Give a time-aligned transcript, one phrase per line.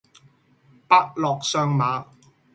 [0.87, 2.07] 伯樂相馬